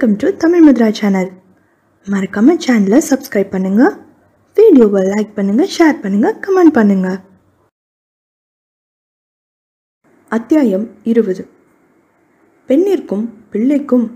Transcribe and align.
Welcome 0.00 0.20
to 0.20 0.28
Tamil 0.42 0.62
Mudra 0.66 0.86
channel 0.98 1.26
மறக்காம 2.06 2.52
சேனலை 2.64 2.98
subscribe 3.08 3.50
பண்ணுங்கள் 3.54 3.96
வீடியோவை 4.56 5.00
லைக் 5.08 5.34
பண்ணுங்கள் 5.38 5.68
ஷேர் 5.74 5.98
பண்ணுங்கள் 6.04 6.36
கமெண்ட் 6.44 6.72
பண்ணுங்கள் 6.76 7.18
அத்தியாயம் 10.30 10.86
இருபது. 11.12 11.42
பெண்ணிற்கும் 12.68 13.26
பிள்ளைக்கும் 13.54 14.06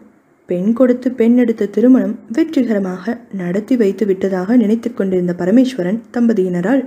பெண் 0.48 0.70
கொடுத்து 0.78 1.10
பெண் 1.18 1.36
எடுத்த 1.44 1.68
திருமணம் 1.74 2.14
வெற்றிகரமாக 2.38 3.16
நடத்தி 3.42 3.76
வைத்து 3.82 4.06
விட்டதாக 4.10 4.56
நினைத்து 4.62 4.92
கொண்டிருந்த 4.92 5.34
பரமேஸ்வரன் 5.42 6.00
தம்பதியினரால் 6.16 6.82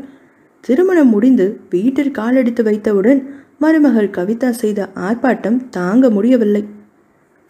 திருமணம் 0.70 1.14
முடிந்து 1.18 1.48
வீட்டில் 1.76 2.16
காலெடுத்து 2.20 2.66
வைத்தவுடன் 2.70 3.22
மருமகள் 3.66 4.16
கவிதா 4.18 4.52
செய்த 4.64 4.90
ஆர்ப்பாட்டம் 5.10 5.62
தாங்க 5.78 6.10
முடியவில்லை. 6.18 6.66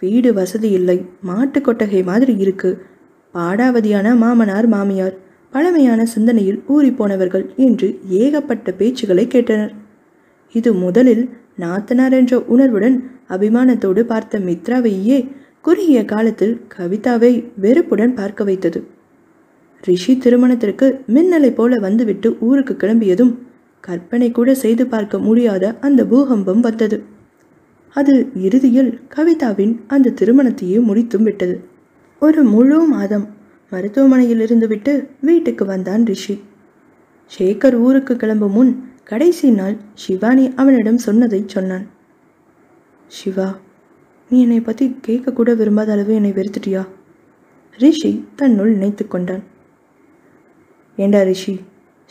வீடு 0.01 0.33
வசதி 0.33 0.69
இல்லை. 0.69 0.97
மாட்டு 1.21 1.61
கொட்டகை 1.61 2.01
மாதிரி 2.03 2.33
இருக்கு. 2.37 2.71
பாடாவதியான 3.33 4.15
மாமனார் 4.15 4.67
மாமியார் 4.67 5.15
பழமையான 5.53 6.01
சிந்தனையில் 6.05 6.59
ஊறி 6.67 6.91
போனவர்கள் 6.91 7.45
என்று 7.55 7.87
ஏகப்பட்ட 8.21 8.73
பேச்சுகளை 8.79 9.25
கேட்டனர். 9.33 9.73
இது 10.55 10.69
முதலில் 10.73 11.23
நாத்தனார் 11.59 12.11
என்ற 12.11 12.39
உணர்வுடன் 12.53 12.97
அபிமானத்தோடு 13.29 14.01
பார்த்த 14.01 14.39
மித்ராவையே 14.39 15.17
குறுகிய 15.61 16.05
காலத்தில் 16.05 16.55
கவிதாவை 16.77 17.31
வெறுப்புடன் 17.55 18.13
பார்க்க 18.13 18.43
வைத்தது. 18.43 18.79
ரிஷி 19.83 20.13
திருமணத்திற்கு 20.17 20.87
மின்னலை 21.15 21.51
போல 21.55 21.75
வந்துவிட்டு 21.79 22.29
ஊருக்கு 22.39 22.73
கிளம்பியதும் 22.73 23.33
கற்பனை 23.83 24.29
கூட 24.31 24.53
செய்து 24.53 24.83
பார்க்க 24.87 25.17
முடியாத 25.19 25.73
அந்த 25.79 26.01
பூகம்பம் 26.05 26.59
வந்தது. 26.59 26.97
அது 27.99 28.13
இறுதியில் 28.47 28.91
கவிதாவின் 29.15 29.73
அந்த 29.87 30.13
திருமணத்தையே 30.19 30.79
முடித்தும் 30.89 31.25
விட்டது. 31.27 31.55
ஒரு 32.21 32.41
முழு 32.53 32.77
மாதம் 32.93 33.25
மருத்துவமனையில் 33.71 34.43
இருந்துவிட்டு 34.45 34.93
வீட்டுக்கு 35.21 35.63
வந்தான் 35.65 36.03
ரிஷி. 36.05 36.35
சேகர் 37.31 37.77
ஊருக்கு 37.85 38.13
கிளம்பும் 38.15 38.55
முன் 38.57 38.71
கடைசி 39.03 39.49
நாள் 39.51 39.75
சிவானி 39.93 40.45
அவனிடம் 40.55 40.97
சொன்னதை 40.97 41.39
சொன்னான். 41.45 41.85
சிவா 43.07 43.49
நீ 44.29 44.37
என்னை 44.41 44.59
பற்றி 44.61 44.85
கேட்கக்கூட 45.07 45.49
விரும்பாத 45.55 45.91
அளவு 45.91 46.13
என்னை 46.13 46.31
வெறுத்துட்டியா? 46.31 46.83
ரிஷி 47.79 48.11
தன்னுள் 48.35 48.73
நினைத்து 48.73 49.03
கொண்டான். 49.07 49.43
ஏண்டா 50.97 51.21
ரிஷி 51.21 51.53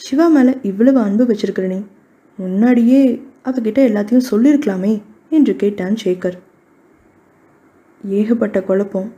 சிவா 0.00 0.26
மேலே 0.28 0.52
இவ்வளவு 0.62 0.98
அன்பு 1.00 1.24
வச்சிருக்கிற 1.24 1.66
நீ? 1.66 1.80
முன்னாடியே 2.38 3.02
அவகிட்ட 3.44 3.80
எல்லாத்தையும் 3.88 4.28
சொல்லியிருக்கலாமே. 4.30 4.94
என்று 5.38 5.54
கேட்டான் 5.56 5.96
சேகர். 6.04 6.36
ஏகப்பட்ட 8.04 8.58
குழப்பம். 8.62 9.08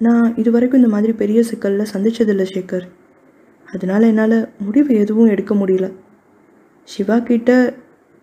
நான் 0.00 0.26
இதுவரைக்கும் 0.36 0.80
இந்த 0.80 0.92
மாதிரி 0.94 1.12
பெரிய 1.12 1.42
சிக்கலில் 1.42 1.92
சந்திச்சதில்லை 1.92 2.46
சேகர். 2.54 2.86
அதனால் 3.68 4.02
என்னால் 4.02 4.38
முடிவு 4.58 4.94
எதுவும் 4.94 5.32
எடுக்க 5.34 5.54
முடியல. 5.54 5.86
சிவா 6.88 7.16
கிட்ட 7.18 7.50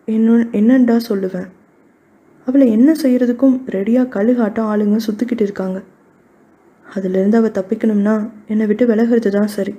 என்ன 0.07 0.37
என்னண்டா 0.59 0.95
சொல்லுவேன். 1.09 1.49
அவளை 2.47 2.65
என்ன 2.71 2.89
செய்கிறதுக்கும் 3.01 3.57
ரெடியாக 3.75 4.13
கழுகாட்டம் 4.15 4.69
ஆளுங்க 4.71 4.97
சுற்றிக்கிட்டு 5.07 5.45
இருக்காங்க. 5.47 5.79
அதுலேருந்து 6.85 7.39
அவள் 7.39 7.57
தப்பிக்கணும்னா 7.57 8.15
என்னை 8.47 8.65
விட்டு 8.67 8.85
விலகிறது 8.85 9.31
தான் 9.31 9.53
சரி. 9.57 9.73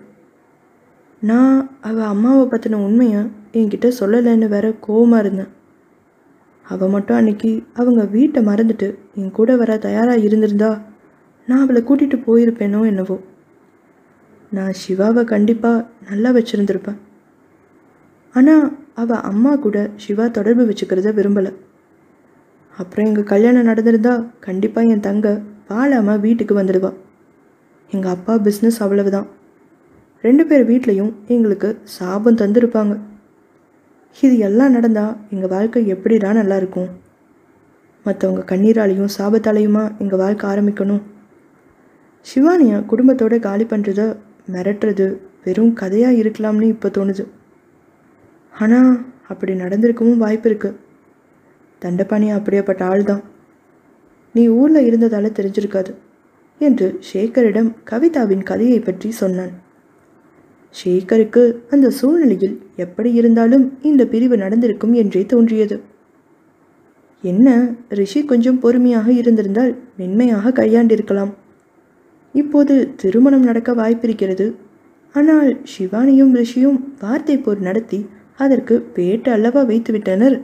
நான் 1.23 1.59
அவள் 1.81 2.11
அம்மாவை 2.13 2.45
பற்றின 2.47 2.81
உண்மையை 2.87 3.21
என்கிட்ட 3.53 3.89
சொல்லலைன்னு 4.01 4.49
வேற 4.49 4.67
கோவமாக 4.87 5.23
இருந்தேன். 5.25 5.53
அவள் 6.69 6.89
மட்டும் 6.89 7.17
அன்னைக்கு 7.17 7.51
அவங்க 7.75 8.03
வீட்டை 8.05 8.43
மறந்துட்டு 8.43 8.99
என் 9.15 9.31
கூட 9.31 9.57
வர 9.57 9.79
தயாராக 9.79 10.19
இருந்திருந்தா 10.19 10.71
நான் 11.49 11.63
அவளை 11.63 11.83
கூட்டிகிட்டு 11.83 12.19
போயிருப்பேனோ 12.27 12.87
என்னவோ. 12.87 13.17
நான் 14.53 14.75
சிவாவை 14.83 15.25
கண்டிப்பாக 15.25 15.87
நல்லா 16.11 16.31
வச்சுருந்துருப்பேன். 16.31 16.99
ஆனால் 18.35 18.65
அவள் 18.95 19.25
அம்மா 19.31 19.57
கூட 19.57 19.91
சிவா 19.95 20.27
தொடர்பு 20.29 20.65
வச்சுக்கிறத 20.65 21.13
விரும்பலை. 21.19 21.53
அப்புறம் 22.79 23.07
எங்கள் 23.07 23.31
கல்யாணம் 23.33 23.69
நடந்திருந்தா 23.69 24.15
கண்டிப்பாக 24.41 24.89
என் 24.89 25.01
தங்க 25.01 25.43
வாழாமல் 25.69 26.21
வீட்டுக்கு 26.21 26.55
வந்துடுவா. 26.61 26.93
எங்கள் 27.91 28.13
அப்பா 28.13 28.35
பிஸ்னஸ் 28.35 28.81
அவ்வளவுதான். 28.81 29.29
ரெண்டு 30.25 30.47
பேர் 30.47 30.69
வீட்லேயும் 30.69 31.13
எங்களுக்கு 31.27 31.79
சாபம் 31.83 32.41
தந்திருப்பாங்க. 32.43 32.95
இது 34.23 34.35
எல்லாம் 34.49 34.75
நடந்தால் 34.77 35.17
எங்கள் 35.35 35.53
வாழ்க்கை 35.55 35.81
எப்படிடா 35.95 36.31
நல்லா 36.39 36.57
இருக்கும்? 36.61 36.91
மற்றவங்க 38.07 38.43
கண்ணீராலையும் 38.51 39.15
சாபத்தாலையுமா 39.17 39.83
எங்கள் 40.03 40.21
வாழ்க்கை 40.23 40.47
ஆரம்பிக்கணும்? 40.51 41.03
சிவானியா 42.27 42.79
குடும்பத்தோட 42.91 43.35
காலி 43.47 43.65
பண்ணுறத 43.73 44.03
மிரட்டுறது 44.55 45.07
வெறும் 45.45 45.73
கதையாக 45.81 46.21
இருக்கலாம்னு 46.23 46.69
இப்போ 46.75 46.89
தோணுது. 46.97 47.25
ஆனால் 48.53 48.93
அப்படி 49.33 49.53
நடந்திருக்கவும் 49.63 50.23
வாய்ப்பு 50.25 50.49
இருக்குது 50.51 50.79
தண்டபாணி 51.83 52.29
அப்படியேப்பட்ட 52.37 52.85
ஆள் 52.91 53.05
தான் 53.11 53.23
நீ 54.35 54.43
ஊரில் 54.61 54.87
இருந்ததால் 54.89 55.37
தெரிஞ்சிருக்காது 55.39 55.93
என்று 56.61 56.87
ஷேகரிடம் 57.09 57.71
கவிதாவின் 57.91 58.47
கதையை 58.51 58.79
பற்றி 58.81 59.09
சொன்னான். 59.23 59.55
ஷேகருக்கு 60.79 61.43
அந்த 61.75 61.87
சூழ்நிலையில் 61.99 62.55
எப்படி 62.85 63.11
இருந்தாலும் 63.21 63.65
இந்த 63.89 64.03
பிரிவு 64.13 64.37
நடந்திருக்கும் 64.45 64.95
என்றே 65.03 65.23
தோன்றியது. 65.33 65.77
என்ன 67.25 67.49
ரிஷி 67.99 68.21
கொஞ்சம் 68.31 68.59
பொறுமையாக 68.65 69.09
இருந்திருந்தால் 69.21 69.73
மென்மையாக 70.01 70.53
கையாண்டிருக்கலாம். 70.61 71.33
இப்போது 72.35 72.75
திருமணம் 73.03 73.47
நடக்க 73.49 73.73
வாய்ப்பிருக்கிறது. 73.83 74.47
ஆனால் 75.15 75.51
சிவானியும் 75.73 76.35
ரிஷியும் 76.41 76.79
வார்த்தை 77.03 77.37
போர் 77.39 77.61
நடத்தி 77.69 78.01
அதற்கு 78.45 78.75
பேட்டு 78.97 79.29
அல்லவா 79.37 79.63
வைத்துவிட்டனர். 79.71 80.37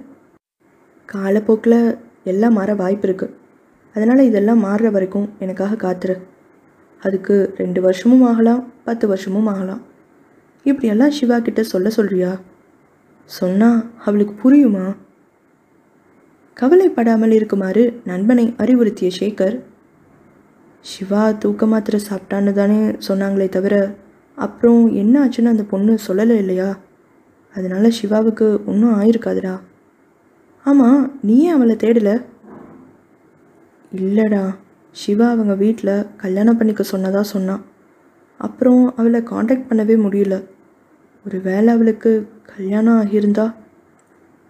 காலப்போக்கில் 1.08 1.80
எல்லாம் 2.32 2.56
மாற 2.58 2.70
வாய்ப்பு 2.80 3.06
இருக்கு 3.08 3.26
அதனால் 3.94 4.28
இதெல்லாம் 4.30 4.64
மாறுற 4.66 4.88
வரைக்கும் 4.96 5.28
எனக்காக 5.44 5.78
காத்துரு. 5.84 6.16
அதுக்கு 7.00 7.36
ரெண்டு 7.60 7.80
வருஷமும் 7.86 8.26
ஆகலாம் 8.30 8.60
பத்து 8.88 9.04
வருஷமும் 9.12 9.48
ஆகலாம். 9.52 9.80
இப்படியெல்லாம் 10.66 11.10
சிவா 11.10 11.38
கிட்ட 11.38 11.62
சொல்ல 11.62 11.88
சொல்றியா? 11.88 12.40
சொன்னா 13.24 13.90
அவளுக்கு 14.04 14.34
புரியுமா? 14.42 14.96
கவலைப்படாமல் 16.56 17.30
இருக்குமாறு 17.30 18.00
நண்பனை 18.04 18.54
அறிவுறுத்திய 18.58 19.10
சேகர் 19.20 19.56
சிவா 20.84 21.38
தூக்க 21.38 21.66
மாத்திரை 21.66 22.00
சாப்பிட்டான்னு 22.10 22.52
தானே 22.52 22.78
சொன்னாங்களே 23.08 23.48
தவிர 23.48 23.74
அப்புறம் 24.38 24.94
என்ன 24.94 25.28
ஆச்சுன்னு 25.28 25.44
அந்த 25.44 25.62
பொண்ணு 25.62 25.98
சொல்லலை 26.08 26.36
இல்லையா? 26.36 26.78
அதனால 27.54 27.90
சிவாவுக்கு 27.90 28.60
ஒன்றும் 28.66 29.00
ஆயிருக்காதுடா. 29.00 29.60
ஆமாம் 30.66 31.18
நீ 31.22 31.42
ஏன் 31.42 31.52
அவளை 31.52 31.76
தேடலை? 31.76 32.14
இல்லைடா 33.92 34.56
சிவா 34.96 35.30
அவங்க 35.30 35.54
வீட்டில் 35.54 36.06
கல்யாணம் 36.16 36.56
பண்ணிக்க 36.56 36.82
சொன்னதாக 36.82 37.22
சொன்னான் 37.22 37.64
அப்புறம் 38.40 38.94
அவளை 38.96 39.22
காண்டாக்ட் 39.22 39.68
பண்ணவே 39.70 39.96
முடியல. 40.04 40.34
ஒரு 41.24 41.40
வேளை 41.40 41.74
அவளுக்கு 41.74 42.28
கல்யாணம் 42.56 43.00
ஆகியிருந்தா? 43.00 43.54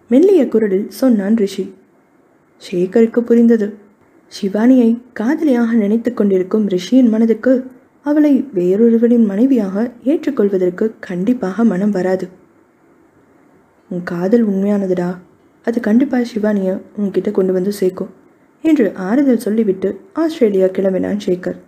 மெல்லிய 0.07 0.47
குரலில் 0.47 0.89
சொன்னான் 0.89 1.35
ரிஷி. 1.35 1.73
சேகருக்கு 2.61 3.19
புரிந்தது. 3.19 3.73
சிவானியை 4.31 5.01
காதலியாக 5.13 5.73
நினைத்து 5.73 6.13
கொண்டிருக்கும் 6.13 6.69
ரிஷியின் 6.69 7.09
மனதுக்கு 7.09 7.71
அவளை 8.01 8.47
வேறொருவரின் 8.55 9.25
மனைவியாக 9.25 9.91
ஏற்றுக்கொள்வதற்கு 10.03 10.91
கண்டிப்பாக 10.99 11.63
மனம் 11.63 11.91
வராது. 11.91 12.29
உன் 13.89 14.03
காதல் 14.03 14.47
உண்மையானதுடா. 14.47 15.17
அது 15.63 15.79
கண்டிப்பாக 15.79 16.25
சிவானியை 16.35 16.81
உன்கிட்ட 16.99 17.31
கொண்டு 17.31 17.53
வந்து 17.53 17.71
சேர்க்கும் 17.71 18.13
என்று 18.61 18.95
ஆறுதல் 18.95 19.37
சொல்லிவிட்டு 19.37 19.99
ஆஸ்திரேலியா 20.13 20.65
கிளம்பினான் 20.65 21.21
சேகர். 21.25 21.59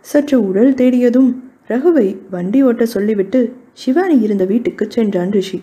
சற்று 0.00 0.46
உடல் 0.46 0.74
தேடியதும் 0.74 1.30
ரகுவை 1.68 2.18
வண்டி 2.30 2.62
ஓட்ட 2.62 2.86
சொல்லிவிட்டு 2.86 3.52
சிவானி 3.80 4.16
இருந்த 4.20 4.44
வீட்டுக்கு 4.44 4.84
சென்றான் 4.88 5.32
ரிஷி. 5.36 5.58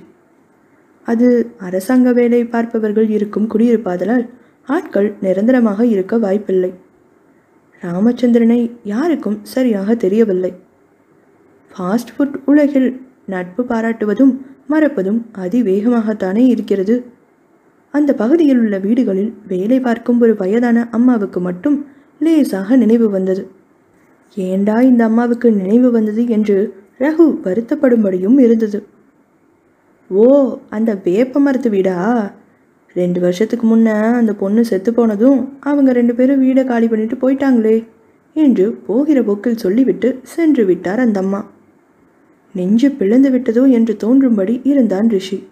அது 1.06 1.28
அரசாங்க 1.58 2.12
வேலை 2.12 2.42
பார்ப்பவர்கள் 2.46 3.10
இருக்கும் 3.10 3.50
குடியிருப்பாதலால் 3.54 4.26
ஆட்கள் 4.68 5.10
நிரந்தரமாக 5.22 5.82
இருக்க 5.86 6.14
வாய்ப்பில்லை. 6.18 6.72
ராமச்சந்திரனை 7.84 8.62
யாருக்கும் 8.84 9.38
சரியாக 9.54 9.96
தெரியவில்லை. 9.96 10.52
ஃபாஸ்ட் 11.72 12.14
ஃபுட் 12.16 12.38
உலகில் 12.46 12.90
நட்பு 13.26 13.64
பாராட்டுவதும் 13.64 14.34
மறப்பதும் 14.70 15.20
அதிவேகமாகத்தானே 15.44 16.44
இருக்கிறது. 16.54 16.96
அந்த 17.94 18.12
பகுதியில் 18.14 18.60
உள்ள 18.60 18.76
வீடுகளில் 18.78 19.32
வேலை 19.48 19.78
பார்க்கும் 19.80 20.20
ஒரு 20.22 20.34
வயதான 20.36 20.88
அம்மாவுக்கு 20.92 21.40
மட்டும் 21.40 21.78
லேசாக 22.20 22.76
நினைவு 22.76 23.08
வந்தது. 23.10 23.44
ஏண்டா 24.38 24.76
இந்த 24.82 25.02
அம்மாவுக்கு 25.04 25.48
நினைவு 25.52 25.90
வந்தது 25.92 26.24
என்று 26.28 26.58
ரகு 27.00 27.26
வருத்தப்படும்படியும் 27.44 28.40
இருந்தது. 28.40 28.86
ஓ 30.10 30.26
அந்த 30.70 30.96
வேப்ப 31.04 31.40
மரத்து 31.40 31.70
வீடா? 31.70 31.96
ரெண்டு 32.94 33.20
வருஷத்துக்கு 33.20 33.66
முன்ன 33.68 34.14
அந்த 34.14 34.34
பொண்ணு 34.34 34.66
செத்து 34.66 34.94
போனதும் 34.94 35.58
அவங்க 35.60 35.92
ரெண்டு 35.92 36.16
பேரும் 36.16 36.42
வீடை 36.44 36.64
காலி 36.66 36.88
பண்ணிட்டு 36.88 37.16
போயிட்டாங்களே 37.16 37.88
என்று 38.36 38.72
போகிற 38.72 39.24
போக்கில் 39.24 39.58
சொல்லிவிட்டு 39.58 40.20
சென்று 40.24 40.66
விட்டார் 40.66 41.00
அந்த 41.00 41.20
அம்மா 41.20 41.42
நெஞ்சு 42.56 42.92
பிளந்து 42.92 43.30
விட்டதோ 43.30 43.70
என்று 43.72 43.98
தோன்றும்படி 44.04 44.62
இருந்தான் 44.64 45.10
ரிஷி. 45.10 45.48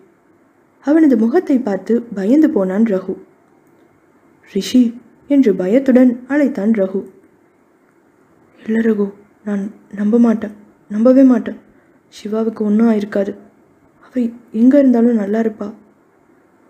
அவனது 0.80 1.18
முகத்தை 1.18 1.58
பார்த்து 1.60 2.02
பயந்து 2.02 2.50
போனான் 2.50 2.84
ரகு. 2.84 3.16
ரிஷி 4.54 4.84
என்று 5.28 5.56
பயத்துடன் 5.56 6.24
அழைத்தான் 6.28 6.72
ரகு. 6.72 7.04
இல்லை 8.68 8.92
ரகு 8.92 9.14
நான் 9.44 9.72
நம்ப 9.96 10.20
மாட்டேன். 10.20 10.64
நம்பவே 10.92 11.24
மாட்டேன். 11.24 11.58
சிவாவுக்கு 12.14 12.66
ஒன்றும் 12.66 12.90
ஆயிருக்காது. 12.92 13.32
அவள் 14.06 14.28
எங்கே 14.52 14.78
இருந்தாலும் 14.78 15.20
நல்லா 15.22 15.40
இருப்பா. 15.40 15.74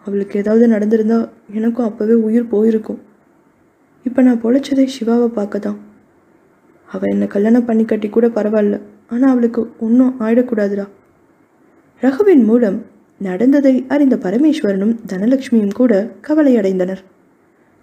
அவளுக்கு 0.05 0.39
ஏதாவது 0.39 0.65
நடந்திருந்தா 0.67 1.29
எனக்கும் 1.53 1.87
அப்போவே 1.89 2.15
உயிர் 2.27 2.47
போயிருக்கும். 2.47 3.01
இப்போ 4.03 4.21
நான் 4.21 4.41
பொழைச்சதே 4.41 4.85
சிவாவை 4.95 5.27
பார்க்க 5.27 5.59
தான் 5.59 5.79
அவள் 6.89 7.09
என்னை 7.09 7.27
கல்யாணம் 7.27 7.65
பண்ணி 7.65 7.85
கட்டி 7.85 8.09
கூட 8.09 8.27
பரவாயில்ல. 8.27 8.81
ஆனால் 9.09 9.31
அவளுக்கு 9.31 9.61
ஒன்றும் 9.79 10.21
ஆயிடக்கூடாதுடா. 10.21 10.87
ரகுவின் 12.03 12.43
மூலம் 12.43 12.77
நடந்ததை 13.17 13.85
அறிந்த 13.87 14.15
பரமேஸ்வரனும் 14.15 14.95
தனலட்சுமியும் 15.11 15.77
கூட 15.79 15.93
கவலையடைந்தனர். 16.27 17.03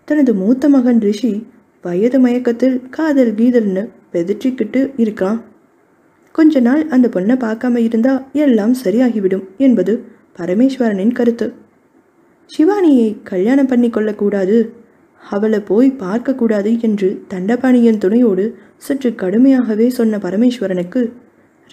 தனது 0.05 0.35
மூத்த 0.35 0.69
மகன் 0.69 1.01
ரிஷி 1.01 1.47
வயது 1.85 2.19
மயக்கத்தில் 2.21 2.77
காதல் 2.91 3.35
கீதல்னு 3.35 3.83
பெதிற்றிக்கிட்டு 4.13 4.81
இருக்கான். 4.97 5.39
கொஞ்ச 6.33 6.61
நாள் 6.61 6.83
அந்த 6.89 7.09
பொண்ணை 7.09 7.35
பார்க்காம 7.37 7.77
இருந்தா 7.77 8.13
எல்லாம் 8.45 8.75
சரியாகிவிடும் 8.85 9.45
என்பது 9.57 9.93
பரமேஸ்வரனின் 10.39 11.13
கருத்து. 11.13 11.47
சிவானியை 12.51 13.09
கல்யாணம் 13.23 13.67
பண்ணி 13.67 13.91
கொள்ளக்கூடாது 13.91 14.57
அவளை 15.23 15.61
போய் 15.61 15.89
பார்க்கக்கூடாது 15.99 16.71
என்று 16.81 17.09
தண்டபாணியின் 17.29 17.99
துணையோடு 17.99 18.45
சற்று 18.77 19.11
கடுமையாகவே 19.11 19.87
சொன்ன 19.89 20.19
பரமேஸ்வரனுக்கு 20.19 21.03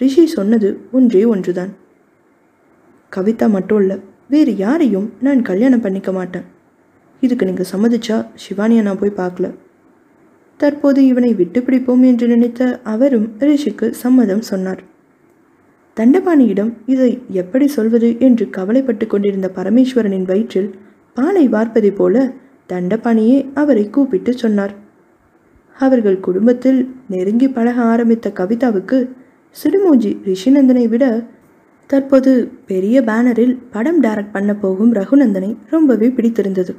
ரிஷி 0.00 0.26
சொன்னது 0.26 0.68
ஒன்றே 0.92 1.24
ஒன்றுதான். 1.24 1.72
கவிதா 3.12 3.48
மட்டும் 3.50 3.80
இல்லை 3.80 3.96
வேறு 4.28 4.56
யாரையும் 4.56 5.08
நான் 5.20 5.42
கல்யாணம் 5.42 5.80
பண்ணிக்க 5.80 6.12
மாட்டேன். 6.12 6.46
இதுக்கு 7.22 7.46
நீங்கள் 7.46 7.70
சம்மதிச்சா 7.72 8.18
சிவானியை 8.44 8.82
நான் 8.82 8.98
போய் 8.98 9.18
பார்க்கல. 9.22 9.48
தற்போது 10.60 11.00
இவனை 11.06 11.32
விட்டு 11.34 11.60
பிடிப்போம் 11.60 12.02
என்று 12.04 12.26
நினைத்த 12.26 12.80
அவரும் 12.84 13.26
ரிஷிக்கு 13.38 13.86
சம்மதம் 14.02 14.44
சொன்னார். 14.50 14.80
தண்டபாணியிடம் 15.96 16.72
இதை 16.86 17.10
எப்படி 17.40 17.66
சொல்வது 17.68 18.08
என்று 18.18 18.44
கவலைப்பட்டு 18.50 19.06
கொண்டிருந்த 19.06 19.48
பரமேஸ்வரனின் 19.56 20.28
வயிற்றில் 20.30 20.70
பாலை 21.16 21.44
வார்ப்பதைப் 21.48 21.96
போல 21.96 22.32
தண்டபாணியே 22.68 23.38
அவரை 23.54 23.84
கூப்பிட்டு 23.90 24.32
சொன்னார். 24.32 24.74
அவர்கள் 25.76 26.18
குடும்பத்தில் 26.20 26.80
நெருங்கி 27.08 27.48
பழக 27.48 27.82
ஆரம்பித்த 27.82 28.32
கவிதாவுக்கு 28.34 28.98
சிறுமூஞ்சி 29.56 30.10
ரிஷிநந்தனை 30.28 30.84
விட 30.88 31.04
தற்போது 31.90 32.32
பெரிய 32.66 32.96
பேனரில் 33.02 33.54
படம் 33.70 34.00
டைரக்ட் 34.02 34.32
பண்ண 34.32 34.52
போகும் 34.54 34.94
ரகுநந்தனை 34.94 35.50
ரொம்பவே 35.70 36.08
பிடித்திருந்தது. 36.08 36.72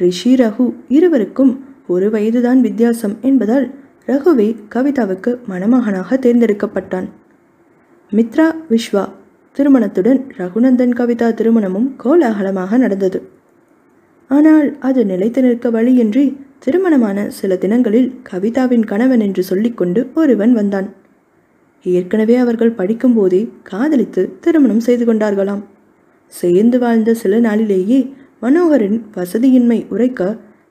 ரிஷி 0.00 0.32
ரகு 0.34 0.66
இருவருக்கும் 0.88 1.52
ஒரு 1.92 2.06
வயதுதான் 2.10 2.60
வித்தியாசம் 2.60 3.14
என்பதால் 3.28 3.66
ரகுவே 4.06 4.48
கவிதாவுக்கு 4.74 5.30
மணமகனாக 5.46 6.18
தேர்ந்தெடுக்கப்பட்டான். 6.24 7.08
மித்ரா 8.12 8.46
விஸ்வா 8.70 9.04
திருமணத்துடன் 9.56 10.20
ரகுநந்தன் 10.38 10.94
கவிதா 11.00 11.28
திருமணமும் 11.38 11.88
கோலாகலமாக 12.04 12.78
நடந்தது. 12.78 13.18
ஆனால் 14.30 14.68
அது 14.80 15.00
நிலைத்து 15.04 15.40
நிற்க 15.42 15.70
வழியின்றி 15.70 16.24
திருமணமான 16.58 17.18
சில 17.38 17.56
தினங்களில் 17.56 18.08
கவிதாவின் 18.30 18.84
கணவன் 18.90 19.20
என்று 19.20 19.42
சொல்லிக்கொண்டு 19.42 20.00
ஒருவன் 20.14 20.52
வந்தான். 20.52 20.88
ஏற்கனவே 21.86 22.36
அவர்கள் 22.36 22.76
படிக்கும்போதே 22.80 23.42
காதலித்து 23.62 24.22
திருமணம் 24.40 24.84
செய்து 24.86 25.04
கொண்டார்களாம். 25.04 25.62
சேர்ந்து 26.32 26.78
வாழ்ந்த 26.78 27.10
சில 27.14 27.34
நாளிலேயே 27.38 28.00
மனோகரின் 28.42 28.98
வசதியின்மை 29.16 29.78
உரைக்க 29.88 30.20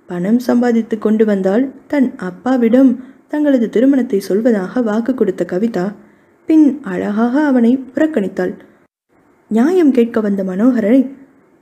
பணம் 0.09 0.39
சம்பாதித்து 0.39 0.95
கொண்டு 0.97 1.23
வந்தால் 1.25 1.65
தன் 1.87 2.07
அப்பாவிடம் 2.17 2.91
தங்களது 3.27 3.67
திருமணத்தை 3.69 4.19
சொல்வதாக 4.27 4.83
வாக்கு 4.83 5.13
கொடுத்த 5.13 5.43
கவிதா 5.45 5.85
பின் 6.49 6.65
அழகாக 6.83 7.41
அவனை 7.45 7.71
புறக்கணித்தாள். 7.95 8.53
நியாயம் 9.51 9.91
கேட்க 9.91 10.19
வந்த 10.19 10.41
மனோகரை 10.43 10.99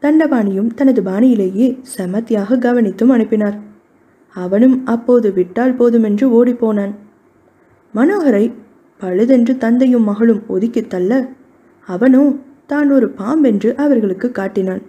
தண்டபாணியும் 0.04 0.70
தனது 0.74 1.02
பாணியிலேயே 1.02 1.68
செமத்தியாக 1.98 2.58
கவனித்தும் 2.58 3.10
அனுப்பினார். 3.10 3.58
அவனும் 4.36 4.78
அப்போது 4.86 5.30
விட்டால் 5.34 5.76
போதுமென்று 5.76 6.28
ஓடிப்போனான். 6.38 6.94
மனோகரை 7.94 8.46
பழுதென்று 9.00 9.56
தந்தையும் 9.58 10.04
மகளும் 10.04 10.42
ஒதுக்கித் 10.48 10.90
தள்ள 10.90 11.12
அவனோ 11.88 12.24
தான் 12.68 12.92
ஒரு 12.92 13.10
பாம்பென்று 13.18 13.72
அவர்களுக்கு 13.76 14.30
காட்டினான். 14.32 14.84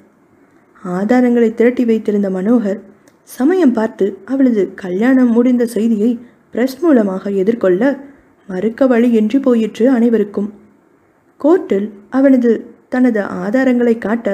ஆதாரங்களை 0.82 1.50
திரட்டி 1.54 1.84
வைத்திருந்த 1.84 2.31
மனோகர் 2.31 2.81
சமயம் 3.28 3.72
பார்த்து 3.72 4.06
அவளது 4.25 4.62
கல்யாணம் 4.75 5.30
முடிந்த 5.30 5.64
செய்தியை 5.66 6.10
பிரஸ் 6.52 6.78
மூலமாக 6.80 7.30
எதிர்கொள்ள 7.30 7.82
மறுக்க 8.48 8.86
வழியின்றி 8.86 9.38
போயிற்று 9.38 9.84
அனைவருக்கும். 9.90 10.48
கோர்ட்டில் 11.40 11.88
அவனது 12.10 12.52
தனது 12.88 13.20
ஆதாரங்களை 13.44 13.94
காட்ட 13.98 14.28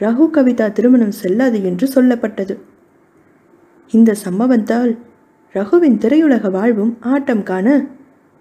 ரகு 0.00 0.26
கவிதா 0.34 0.66
திருமணம் 0.72 1.16
செல்லாது 1.22 1.58
என்று 1.64 1.86
சொல்லப்பட்டது. 1.94 2.54
இந்த 3.92 4.14
சம்பவத்தால் 4.24 4.92
ரகுவின் 5.54 5.98
திரையுலக 5.98 6.50
வாழ்வும் 6.50 6.92
ஆட்டம் 7.00 7.42
காண 7.42 7.66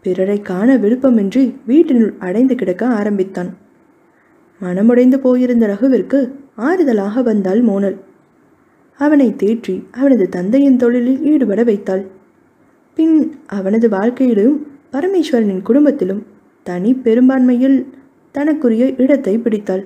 பிறரை 0.06 0.38
காண 0.42 0.69
விருப்பமின்றி 0.78 1.44
வீட்டினுள் 1.66 2.13
அடைந்து 2.19 2.56
கிடக்க 2.56 2.83
ஆரம்பித்தான். 3.00 3.52
மனமுடைந்து 4.61 5.18
போயிருந்த 5.18 5.66
ரகுவிற்கு 5.68 6.19
ஆறுதலாக 6.57 7.23
வந்தாள் 7.23 7.61
மோனல். 7.61 7.97
அவனை 9.06 9.28
தேற்றி 9.44 9.76
அவனது 9.92 10.26
தந்தையின் 10.30 10.78
தொழிலில் 10.78 11.22
ஈடுபட 11.24 11.62
வைத்தாள். 11.64 12.04
பின் 12.98 13.16
அவனது 13.58 13.88
வாழ்க்கையிலும் 13.90 14.58
பரமேஸ்வரனின் 14.92 15.62
குடும்பத்திலும் 15.62 16.22
தனி 16.66 16.92
பெரும்பான்மையில் 17.04 17.80
தனக்குரிய 18.36 18.86
இடத்தை 18.98 19.34
பிடித்தாள். 19.38 19.84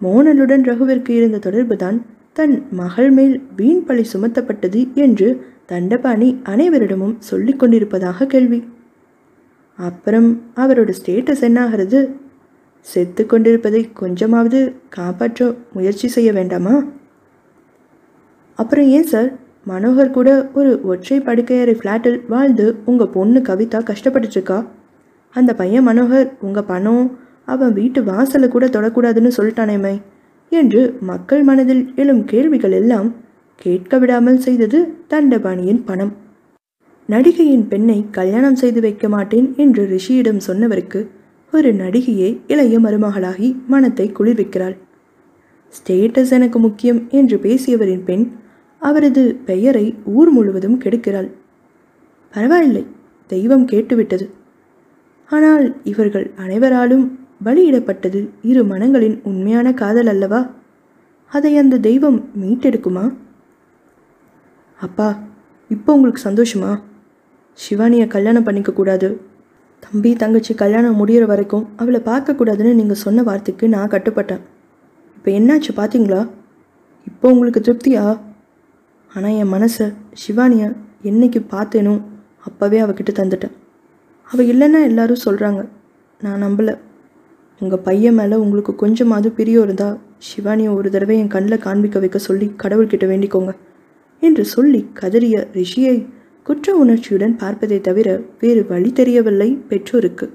மோனலுடன் 0.00 0.64
ரகுவிற்கு 0.68 1.10
இருந்த 1.10 1.38
தொடர்புதான் 1.38 1.98
தன் 2.32 2.54
மகள் 2.70 3.10
மேல் 3.10 3.34
வீண் 3.56 3.84
பழி 3.84 4.04
சுமத்தப்பட்டது 4.12 4.80
என்று 4.94 5.28
தண்டபாணி 5.66 6.28
அனைவரிடமும் 6.44 7.16
சொல்லிக் 7.18 7.58
கொண்டிருப்பதாக 7.58 8.26
கேள்வி. 8.26 8.60
அப்புறம் 9.78 10.28
அவரோட 10.56 10.90
ஸ்டேட்டஸ் 10.98 11.44
என்னாகிறது? 11.48 12.00
செத்து 12.86 13.22
கொண்டிருப்பதை 13.26 13.82
கொஞ்சமாவது 13.92 14.60
காப்பாற்ற 14.88 15.54
முயற்சி 15.72 16.08
செய்ய 16.08 16.30
வேண்டாமா? 16.32 16.74
அப்புறம் 18.62 18.88
ஏன் 18.88 19.10
சார்? 19.12 19.30
மனோகர் 19.66 20.10
கூட 20.10 20.30
ஒரு 20.54 20.70
ஒற்றை 20.82 21.16
படுக்கையறை 21.18 21.74
ஃப்ளாட்டில் 21.78 22.20
வாழ்ந்து 22.28 22.64
உங்கள் 22.84 23.12
பொண்ணு 23.12 23.40
கவிதா 23.40 23.80
கஷ்டப்பட்டுருக்கா 23.90 24.58
அந்த 25.34 25.50
பையன் 25.54 25.86
மனோகர் 25.88 26.28
உங்கள் 26.40 26.66
பணம் 26.66 27.04
அவன் 27.44 27.72
வீட்டு 27.72 28.00
வாசலை 28.04 28.48
கூட 28.48 28.64
தொடக்கூடாதுன்னு 28.66 29.30
சொல்லிட்டானேமை 29.36 29.94
என்று 30.52 30.80
மக்கள் 31.00 31.42
மனதில் 31.42 31.84
எழும் 31.96 32.24
கேள்விகள் 32.24 32.72
எல்லாம் 32.72 33.08
கேட்க 33.58 33.98
விடாமல் 33.98 34.38
செய்தது 34.38 34.78
தண்டபாணியின் 35.10 35.82
பணம். 35.84 36.12
நடிகையின் 37.08 37.66
பெண்ணை 37.68 37.98
கல்யாணம் 38.10 38.54
செய்து 38.54 38.80
வைக்க 38.80 39.06
மாட்டேன் 39.08 39.48
என்று 39.56 39.82
ரிஷியிடம் 39.86 40.44
சொன்னவருக்கு 40.46 41.00
ஒரு 41.52 41.70
நடிகையே 41.74 42.28
இளைய 42.46 42.76
மருமகளாகி 42.78 43.48
மனத்தை 43.66 44.06
குளிர்விக்கிறாள். 44.18 44.76
ஸ்டேட்டஸ் 45.74 46.32
எனக்கு 46.32 46.58
முக்கியம் 46.58 47.00
என்று 47.10 47.36
பேசியவரின் 47.38 48.04
பெண் 48.04 48.24
அவரது 48.88 49.22
பெயரை 49.48 49.86
ஊர் 50.16 50.30
முழுவதும் 50.30 50.78
கெடுக்கிறாள். 50.84 51.28
பரவாயில்லை 52.34 52.82
தெய்வம் 53.30 53.66
கேட்டுவிட்டது. 53.72 54.26
ஆனால் 55.30 55.66
இவர்கள் 55.90 56.26
அனைவராலும் 56.44 57.04
பலியிடப்பட்டது 57.46 58.20
இரு 58.50 58.62
மனங்களின் 58.64 59.16
உண்மையான 59.30 59.68
காதல் 59.82 60.06
அல்லவா? 60.06 60.40
அதை 61.32 61.52
அந்த 61.62 61.78
தெய்வம் 61.78 62.18
மீட்டெடுக்குமா? 62.40 63.04
அப்பா 64.78 65.08
இப்போ 65.70 65.90
உங்களுக்கு 65.96 66.20
சந்தோஷமா? 66.28 66.72
சிவானியை 67.58 68.06
கல்யாணம் 68.06 68.46
பண்ணிக்க 68.48 68.70
கூடாது. 68.72 69.08
தம்பி 69.82 70.10
தங்கச்சி 70.22 70.52
கல்யாணம் 70.54 70.98
முடியிற 71.00 71.24
வரைக்கும் 71.32 71.64
அவளை 71.76 72.00
பார்க்கக்கூடாதுன்னு 72.10 72.78
நீங்கள் 72.80 73.02
சொன்ன 73.04 73.22
வார்த்தைக்கு 73.22 73.68
நான் 73.68 73.92
கட்டுப்பட்டேன். 73.94 74.42
இப்போ 75.16 75.30
என்னாச்சு 75.38 75.72
பார்த்தீங்களா? 75.80 76.20
இப்போ 77.10 77.26
உங்களுக்கு 77.34 77.60
திருப்தியா? 77.60 78.04
ஆனால் 79.14 79.36
என் 79.40 79.52
மனசை 79.52 79.86
சிவானியை 80.22 80.68
என்னைக்கு 81.02 81.40
பார்த்தேனோ 81.50 81.94
அப்போவே 82.46 82.78
அவகிட்ட 82.84 83.12
தந்துட்டேன். 83.18 83.54
அவள் 84.28 84.50
இல்லைன்னா 84.52 84.80
எல்லாரும் 84.84 85.24
சொல்கிறாங்க 85.24 85.68
நான் 86.20 86.42
நம்பலை. 86.42 86.74
உங்கள் 87.60 87.84
பையன் 87.88 88.14
மேலே 88.14 88.36
உங்களுக்கு 88.36 88.74
கொஞ்சமாவது 88.74 89.30
பிரியம் 89.32 89.62
இருந்தால் 89.62 89.98
சிவானியை 90.28 90.74
ஒரு 90.74 90.90
தடவை 90.90 91.18
என் 91.18 91.32
கண்ணில் 91.34 91.64
காண்பிக்க 91.66 91.98
வைக்க 91.98 92.18
சொல்லி 92.18 92.46
கடவுள்கிட்ட 92.62 93.06
வேண்டிக்கோங்க 93.12 93.52
என்று 94.22 94.44
சொல்லி 94.44 94.80
கதறிய 95.00 95.36
ரிஷியை 95.58 95.96
குற்ற 96.42 96.74
உணர்ச்சியுடன் 96.76 97.36
பார்ப்பதை 97.36 97.80
தவிர 97.80 98.08
வேறு 98.40 98.66
வழி 98.66 98.92
தெரியவில்லை 98.92 99.48
பெற்றோருக்கு. 99.70 100.26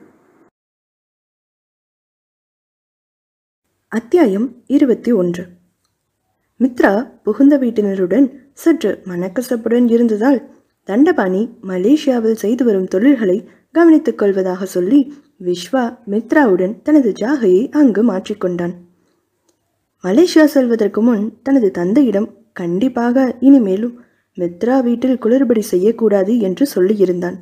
அத்தியாயம் 3.92 4.48
இருபத்தி 4.68 5.12
ஒன்று. 5.12 5.44
மித்ரா 6.60 6.92
புகுந்த 7.24 7.58
வீட்டினருடன் 7.58 8.28
சற்று 8.58 9.02
மனக்கசப்புடன் 9.06 9.88
இருந்ததால் 9.88 10.40
தண்டபாணி 10.86 11.50
மலேசியாவில் 11.68 12.34
செய்து 12.34 12.64
வரும் 12.64 12.88
தொழில்களை 12.88 13.48
கவனித்துக் 13.72 14.18
கொள்வதாக 14.18 14.66
சொல்லி 14.66 15.14
விஸ்வா 15.46 15.98
மித்ராவுடன் 16.12 16.82
தனது 16.82 17.14
ஜாகையை 17.22 17.70
அங்கு 17.70 18.04
மாற்றிக்கொண்டான் 18.04 18.74
மலேசியா 20.04 20.46
செல்வதற்கு 20.46 21.02
முன் 21.02 21.40
தனது 21.44 21.72
தந்தையிடம் 21.72 22.30
கண்டிப்பாக 22.54 23.38
இனிமேலும் 23.40 23.96
மித்ரா 24.38 24.84
வீட்டில் 24.84 25.18
குளறுபடி 25.18 25.60
செய்யக்கூடாது 25.60 26.40
என்று 26.40 26.68
சொல்லியிருந்தான். 26.76 27.38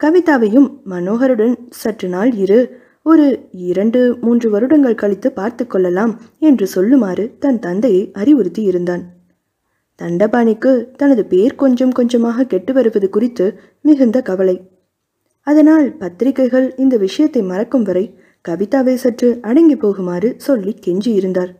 கவிதாவையும் 0.00 0.68
மனோகருடன் 0.90 1.54
சற்று 1.70 2.08
நாள் 2.08 2.32
இரு 2.34 2.60
ஒரு 3.02 3.26
இரண்டு 3.50 4.00
மூன்று 4.20 4.50
வருடங்கள் 4.50 4.94
கழித்து 4.94 5.32
பார்த்து 5.32 5.66
கொள்ளலாம் 5.66 6.20
என்று 6.38 6.68
சொல்லுமாறு 6.74 7.38
தன் 7.38 7.58
தந்தையை 7.58 8.02
அறிவுறுத்தி 8.14 8.62
இருந்தான் 8.62 9.19
தண்டபாணிக்கு 10.00 10.72
தனது 10.96 11.26
பேர் 11.26 11.54
கொஞ்சம் 11.54 11.92
கொஞ்சமாக 11.92 12.44
கெட்டு 12.44 12.72
வருவது 12.72 13.08
குறித்து 13.08 13.60
மிகுந்த 13.80 14.22
கவலை. 14.22 14.56
அதனால் 15.42 15.96
பத்திரிகைகள் 15.96 16.74
இந்த 16.76 16.96
விஷயத்தை 16.96 17.42
மறக்கும் 17.42 17.82
வரை 17.82 18.04
கவிதாவை 18.48 18.94
சற்று 18.94 19.40
அடங்கி 19.40 19.74
போகுமாறு 19.74 20.34
சொல்லி 20.36 20.74
கெஞ்சி 20.86 21.12
இருந்தார். 21.14 21.52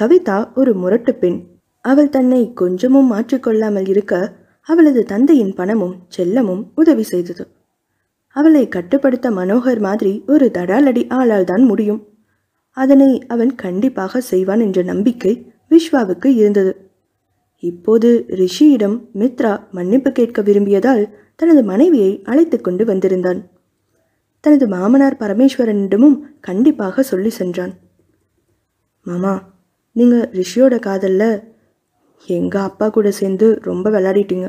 கவிதா 0.00 0.54
ஒரு 0.54 0.74
முரட்டு 0.74 1.14
பெண். 1.14 1.38
அவள் 1.80 2.08
தன்னை 2.08 2.52
கொஞ்சமும் 2.52 3.12
மாற்றிக்கொள்ளாமல் 3.12 3.88
இருக்க 3.88 4.14
அவளது 4.62 5.02
தந்தையின் 5.04 5.54
பணமும் 5.54 5.94
செல்லமும் 6.16 6.62
உதவி 6.74 7.02
செய்தது. 7.02 7.44
அவளை 8.28 8.68
கட்டுப்படுத்த 8.68 9.30
மனோகர் 9.30 9.80
மாதிரி 9.80 10.22
ஒரு 10.26 10.50
தடாலடி 10.50 11.06
ஆளால் 11.08 11.44
தான் 11.44 11.62
முடியும். 11.62 12.00
அதனை 12.76 13.10
அவன் 13.26 13.54
கண்டிப்பாக 13.54 14.20
செய்வான் 14.20 14.60
என்ற 14.60 14.82
நம்பிக்கை 14.82 15.32
விஸ்வாவுக்கு 15.70 16.26
இருந்தது. 16.26 16.72
இப்போது 17.62 18.26
ரிஷியிடம் 18.28 18.96
மித்ரா 19.14 19.60
மன்னிப்பு 19.70 20.12
கேட்க 20.12 20.42
விரும்பியதால் 20.42 21.02
தனது 21.36 21.64
மனைவியை 21.64 22.22
அழைத்து 22.24 22.60
கொண்டு 22.60 22.84
வந்திருந்தான். 22.84 23.40
தனது 24.40 24.68
மாமனார் 24.68 25.16
பரமேஸ்வரனிடமும் 25.20 26.16
கண்டிப்பாக 26.40 27.02
சொல்லி 27.02 27.30
சென்றான். 27.30 27.72
மாமா 29.06 29.34
நீங்கள் 29.92 30.28
ரிஷியோட 30.38 30.78
காதலில் 30.78 31.42
எங்கள் 32.26 32.60
அப்பா 32.60 32.88
கூட 32.88 33.10
சேர்ந்து 33.10 33.58
ரொம்ப 33.62 33.90
விளையாடிட்டீங்க. 33.90 34.48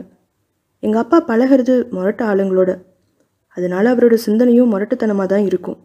எங்கள் 0.79 1.01
அப்பா 1.01 1.23
பழகிறது 1.27 1.89
முரட்ட 1.89 2.21
ஆளுங்களோட. 2.25 2.71
அதனால் 3.57 3.85
அவரோட 3.85 4.13
சிந்தனையும் 4.13 4.71
முரட்டுத்தனமாக 4.73 5.25
தான் 5.25 5.45
இருக்கும். 5.45 5.77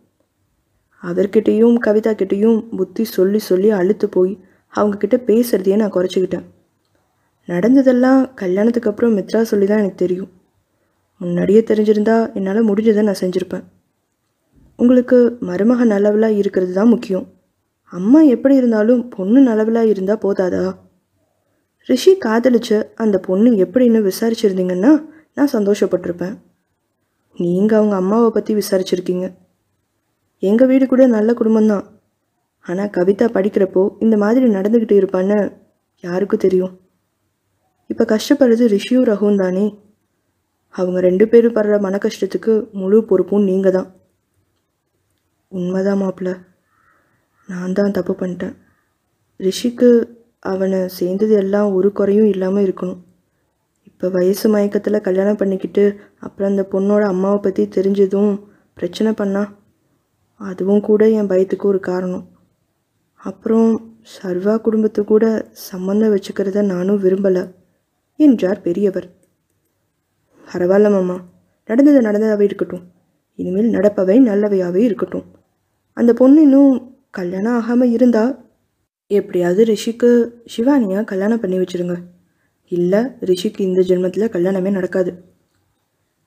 அவர்கிட்டையும் 1.02 1.76
கவிதா 1.86 2.12
கிட்டேயும் 2.14 2.76
புத்தி 2.76 3.04
சொல்லி 3.04 3.38
சொல்லி 3.38 3.70
அழுத்து 3.70 4.08
போய் 4.08 4.32
அவங்கக்கிட்ட 4.74 5.16
பேசுறதையே 5.26 5.76
நான் 5.76 5.92
குறைச்சிக்கிட்டேன். 5.92 6.46
நடந்ததெல்லாம் 7.48 8.20
கல்யாணத்துக்கு 8.42 8.90
அப்புறம் 8.90 9.16
மித்ரா 9.18 9.40
சொல்லி 9.50 9.66
தான் 9.66 9.82
எனக்கு 9.82 10.02
தெரியும். 10.04 10.30
முன்னாடியே 11.20 11.60
தெரிஞ்சிருந்தா 11.70 12.16
என்னால் 12.38 12.68
முடிஞ்சதை 12.68 13.02
நான் 13.08 13.22
செஞ்சுருப்பேன். 13.22 13.64
உங்களுக்கு 14.78 15.18
மருமக 15.48 15.84
நல்லவளாக 15.92 16.40
இருக்கிறது 16.40 16.72
தான் 16.72 16.92
முக்கியம். 16.94 17.26
அம்மா 17.92 18.20
எப்படி 18.34 18.54
இருந்தாலும் 18.60 19.02
பொண்ணு 19.08 19.40
நல்லவளாக 19.48 19.92
இருந்தால் 19.94 20.22
போதாதா? 20.24 20.64
ரிஷி 21.88 22.12
காதலிச்ச 22.24 22.70
அந்த 23.04 23.16
பொண்ணு 23.26 23.48
எப்படின்னு 23.64 24.00
விசாரிச்சிருந்தீங்கன்னா 24.10 24.92
நான் 25.36 25.54
சந்தோஷப்பட்டிருப்பேன். 25.56 26.34
நீங்கள் 27.36 27.78
அவங்க 27.78 27.96
அம்மாவை 28.02 28.28
பற்றி 28.30 28.52
விசாரிச்சிருக்கீங்க. 28.54 29.26
எங்கள் 30.42 30.70
வீடு 30.70 30.84
கூட 30.86 31.04
நல்ல 31.16 31.30
குடும்பம்தான். 31.32 31.84
ஆனால் 32.66 32.92
கவிதா 32.96 33.26
படிக்கிறப்போ 33.36 33.82
இந்த 34.04 34.16
மாதிரி 34.16 34.46
நடந்துக்கிட்டு 34.56 34.96
இருப்பான்னு 35.00 35.38
யாருக்கும் 36.04 36.44
தெரியும். 36.46 36.72
இப்போ 37.90 38.04
கஷ்டப்படுறது 38.12 38.64
ரிஷியும் 38.74 39.08
ரகுவும் 39.10 39.40
தானே? 39.42 39.64
அவங்க 40.74 40.98
ரெண்டு 41.08 41.24
பேரும் 41.32 41.56
படுற 41.56 41.74
மன 41.86 41.98
கஷ்டத்துக்கு 42.04 42.52
முழு 42.80 42.98
பொறுப்பும் 43.10 43.46
நீங்கள் 43.50 43.74
தான் 43.76 43.88
உண்மைதான் 45.52 46.00
மாப்பிள்ள. 46.02 46.30
நான் 47.48 47.76
தான் 47.78 47.96
தப்பு 47.96 48.12
பண்ணிட்டேன். 48.20 48.54
ரிஷிக்கு 49.40 49.88
அவனை 50.52 50.80
சேர்ந்தது 50.98 51.34
எல்லாம் 51.42 51.68
ஒரு 51.76 51.88
குறையும் 51.98 52.30
இல்லாமல் 52.34 52.64
இருக்கணும். 52.66 53.00
இப்போ 53.88 54.06
வயசு 54.16 54.46
மயக்கத்தில் 54.54 55.04
கல்யாணம் 55.06 55.40
பண்ணிக்கிட்டு 55.40 55.84
அப்புறம் 56.26 56.50
அந்த 56.52 56.64
பொண்ணோட 56.72 57.02
அம்மாவை 57.12 57.38
பற்றி 57.46 57.64
தெரிஞ்சதும் 57.76 58.32
பிரச்சனை 58.78 59.10
பண்ணா 59.20 59.42
அதுவும் 60.40 60.86
கூட 60.88 61.02
என் 61.18 61.30
பயத்துக்கு 61.32 61.66
ஒரு 61.72 61.80
காரணம். 61.90 62.24
அப்புறம் 63.20 63.68
சர்வா 64.14 64.54
குடும்பத்தை 64.64 65.02
கூட 65.12 65.26
சம்மந்தம் 65.68 66.12
வச்சுக்கிறத 66.14 66.64
நானும் 66.72 67.02
விரும்பலை. 67.04 67.44
என்றார் 68.16 68.60
பெரியவர். 68.60 69.08
பரவாயில்ல 70.52 70.90
மாமா 70.90 71.24
நடந்தது 71.64 72.00
நடந்ததாகவே 72.00 72.40
இருக்கட்டும். 72.40 72.82
இனிமேல் 73.34 73.74
நடப்பவை 73.74 74.16
நல்லவையாகவே 74.20 74.76
இருக்கட்டும். 74.76 75.24
அந்த 75.92 76.12
பொண்ணு 76.12 76.42
இன்னும் 76.42 76.96
கல்யாணம் 77.10 77.52
ஆகாமல் 77.52 77.90
இருந்தா 77.90 78.46
எப்படியாவது 79.06 79.64
ரிஷிக்கு 79.64 80.32
சிவானியாக 80.44 81.04
கல்யாணம் 81.04 81.40
பண்ணி 81.40 81.58
வச்சிருங்க. 81.58 81.96
இல்லை 82.68 82.98
ரிஷிக்கு 83.20 83.60
இந்த 83.60 83.80
ஜென்மத்தில் 83.80 84.32
கல்யாணமே 84.34 84.70
நடக்காது. 84.70 85.24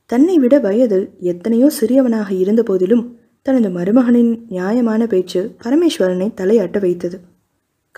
தன்னை 0.06 0.38
விட 0.38 0.60
வயதில் 0.60 1.17
எத்தனையோ 1.20 1.72
சிறியவனாக 1.79 2.32
இருந்த 2.32 2.63
போதிலும் 2.63 3.20
தனது 3.41 3.70
மருமகனின் 3.70 4.46
நியாயமான 4.48 5.08
பேச்சு 5.08 5.56
பரமேஸ்வரனை 5.63 6.27
தலையாட்ட 6.36 6.79
வைத்தது. 6.79 7.20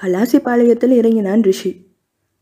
கலாசிபாளையத்தில் 0.01 0.91
இறங்கினான் 0.91 1.41
ரிஷி. 1.41 1.88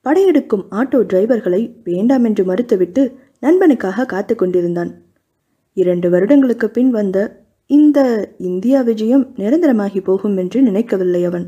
படையெடுக்கும் 0.07 0.65
ஆட்டோ 0.71 0.99
டிரைவர்களை 1.11 1.61
வேண்டாம் 1.83 2.23
என்று 2.23 2.43
மறுத்துவிட்டு 2.45 3.03
நண்பனுக்காக 3.41 4.05
காத்து 4.05 4.35
கொண்டிருந்தான். 4.35 4.91
இரண்டு 5.77 6.09
வருடங்களுக்கு 6.09 6.69
பின் 6.69 6.89
வந்த 6.89 7.45
இந்த 7.69 7.99
இந்தியா 8.37 8.81
விஜயம் 8.81 9.23
நிரந்தரமாகி 9.35 9.99
போகும் 10.03 10.37
என்று 10.37 10.61
நினைக்கவில்லை 10.61 11.21
அவன். 11.25 11.47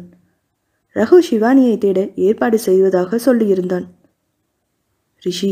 ரகு 0.96 1.18
சிவானியை 1.30 1.78
தேட 1.78 2.00
ஏற்பாடு 2.16 2.60
செய்வதாக 2.60 3.20
சொல்லியிருந்தான். 3.26 3.86
ரிஷி 5.24 5.52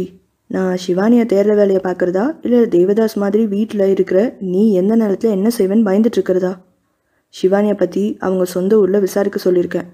நான் 0.50 0.78
சிவானியை 0.88 1.26
தேர்தல் 1.26 1.56
வேலையை 1.56 1.82
பார்க்குறதா? 1.84 2.26
இல்லை 2.42 2.60
தேவதாஸ் 2.76 3.16
மாதிரி 3.16 3.46
வீட்டில் 3.46 3.86
இருக்கிற 3.90 4.20
நீ 4.40 4.74
எந்த 4.74 4.96
நேரத்தில் 4.96 5.32
என்ன 5.32 5.50
செய்வேன்னு 5.58 5.88
பயந்துட்டுருக்கிறதா 5.90 6.54
சிவானியை 7.36 7.78
பற்றி 7.78 8.04
அவங்க 8.20 8.46
சொந்த 8.46 8.78
ஊரில் 8.78 9.00
விசாரிக்க 9.00 9.40
சொல்லியிருக்கேன். 9.44 9.88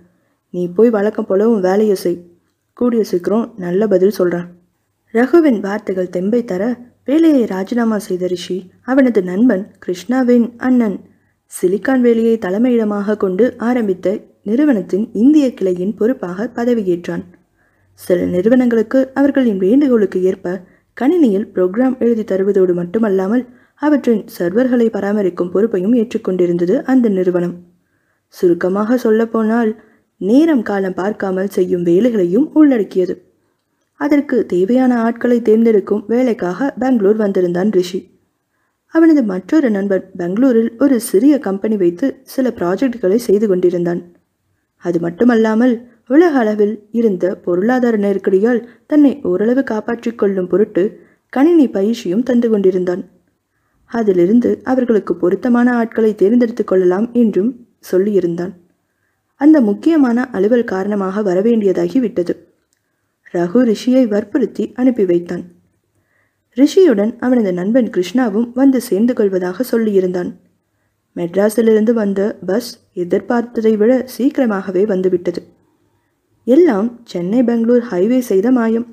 நீ 0.53 0.63
போய் 0.67 0.89
வழக்கம் 0.89 1.25
போல 1.25 1.49
உன் 1.49 1.61
வேலையை 1.61 1.95
செய். 1.95 2.19
கூடிய 2.77 3.01
சீக்கிரம் 3.03 3.53
நல்ல 3.55 3.87
பதில் 3.87 4.09
சொல்கிறேன் 4.09 4.47
ரகுவின் 5.13 5.59
வார்த்தைகள் 5.59 6.13
தெம்பை 6.15 6.41
தர 6.43 6.63
வேலையை 7.05 7.43
ராஜினாமா 7.45 7.97
செய்த 7.97 8.27
ரிஷி 8.27 8.57
அவனது 8.81 9.21
நண்பன் 9.23 9.63
கிருஷ்ணாவின் 9.85 10.47
அண்ணன் 10.57 10.97
சிலிக்கான் 11.51 12.01
வேலையை 12.01 12.35
தலைமையிடமாக 12.37 13.17
கொண்டு 13.17 13.45
ஆரம்பித்த 13.57 14.15
நிறுவனத்தின் 14.43 15.05
இந்திய 15.13 15.47
கிளையின் 15.53 15.93
பொறுப்பாக 15.95 16.47
பதவியேற்றான். 16.55 17.23
சில 17.99 18.25
நிறுவனங்களுக்கு 18.25 18.99
அவர்களின் 19.13 19.57
வேண்டுகோளுக்கு 19.57 20.21
ஏற்ப 20.21 20.55
கணினியில் 20.97 21.47
புரோகிராம் 21.53 21.97
எழுதி 21.97 22.23
தருவதோடு 22.23 22.73
மட்டுமல்லாமல் 22.73 23.43
அவற்றின் 23.81 24.23
சர்வர்களை 24.37 24.87
பராமரிக்கும் 24.89 25.51
பொறுப்பையும் 25.51 25.93
ஏற்றுக்கொண்டிருந்தது 25.93 26.75
அந்த 26.83 27.09
நிறுவனம். 27.09 27.55
சுருக்கமாக 28.33 28.97
சொல்லப்போனால் 28.97 29.71
நேரம் 30.23 30.61
காலம் 30.61 30.93
பார்க்காமல் 30.93 31.49
செய்யும் 31.49 31.83
வேலைகளையும் 31.83 32.47
உள்ளடக்கியது. 32.53 33.15
அதற்கு 33.99 34.45
தேவையான 34.45 35.01
ஆட்களை 35.01 35.41
தேர்ந்தெடுக்கும் 35.41 36.03
வேலைக்காக 36.07 36.73
பெங்களூர் 36.79 37.15
வந்திருந்தான் 37.15 37.71
ரிஷி. 37.71 37.99
அவனது 38.93 39.23
மற்றொரு 39.23 39.69
நண்பர் 39.69 40.03
பெங்களூரில் 40.17 40.71
ஒரு 40.79 40.99
சிறிய 40.99 41.39
கம்பெனி 41.39 41.77
வைத்து 41.77 42.07
சில 42.23 42.49
ப்ராஜெக்ட்களை 42.49 43.15
செய்து 43.15 43.47
கொண்டிருந்தான். 43.47 44.01
அது 44.83 44.99
மட்டுமல்லாமல் 44.99 45.75
உலக 46.07 46.37
அளவில் 46.37 46.75
இருந்த 46.91 47.35
பொருளாதார 47.35 47.97
நெருக்கடியால் 47.97 48.61
தன்னை 48.87 49.19
ஓரளவு 49.23 49.63
காப்பாற்றிக் 49.63 50.17
கொள்ளும் 50.17 50.47
பொருட்டு 50.47 50.83
கணினி 51.29 51.67
பயிற்சியும் 51.69 52.23
தந்து 52.23 52.49
கொண்டிருந்தான். 52.49 53.03
அதிலிருந்து 53.91 54.61
அவர்களுக்கு 54.63 55.15
பொருத்தமான 55.15 55.75
ஆட்களை 55.75 56.15
தேர்ந்தெடுத்துக் 56.15 56.67
கொள்ளலாம் 56.67 57.07
என்றும் 57.13 57.51
சொல்லியிருந்தான். 57.91 58.53
அந்த 59.43 59.61
முக்கியமான 59.61 60.29
அலுவல் 60.29 60.63
காரணமாக 60.63 61.21
வரவேண்டியதாகி 61.21 61.99
விட்டது. 61.99 62.33
ரகு 63.33 63.59
ரிஷியை 63.69 64.07
வற்புறுத்தி 64.07 64.71
அனுப்பி 64.75 65.05
வைத்தான். 65.05 65.43
ரிஷியுடன் 66.57 67.13
அவனது 67.19 67.53
நண்பன் 67.53 67.89
கிருஷ்ணாவும் 67.89 68.51
வந்து 68.53 68.81
சேர்ந்து 68.81 69.13
கொள்வதாக 69.13 69.65
சொல்லியிருந்தான். 69.71 70.31
மெட்ராஸிலிருந்து 71.15 71.91
வந்த 71.91 72.37
பஸ் 72.45 72.69
எதிர்பார்த்ததை 72.95 73.77
விட 73.77 74.01
சீக்கிரமாகவே 74.05 74.85
வந்துவிட்டது. 74.85 75.41
எல்லாம் 76.43 76.99
சென்னை 77.03 77.43
பெங்களூர் 77.43 77.83
ஹைவே 77.91 78.19
செய்த 78.19 78.51
மாயம். 78.51 78.87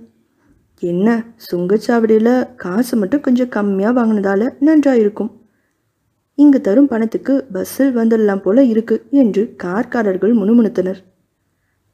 என்ன 0.81 1.25
சுங்கச்சாவடியில் 1.51 2.55
காசு 2.55 2.97
மட்டும் 2.97 3.21
கொஞ்சம் 3.21 3.49
கம்மியாக 3.49 3.99
வாங்கினதால 3.99 4.53
நன்றாயிருக்கும். 4.61 4.95
இருக்கும் 4.95 5.40
இங்கு 6.43 6.59
தரும் 6.61 6.89
பணத்துக்கு 6.93 7.35
பஸ்ஸில் 7.55 7.97
வந்துடலாம் 7.97 8.43
போல 8.45 8.65
இருக்கு 8.73 8.97
என்று 9.23 9.43
கார்காரர்கள் 9.63 10.35
முணுமுணுத்தனர். 10.41 11.01